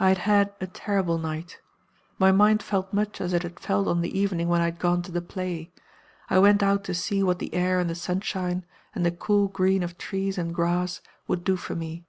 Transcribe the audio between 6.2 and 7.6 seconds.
I went out to see what the